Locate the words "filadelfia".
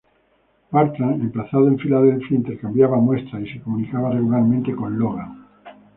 1.77-2.35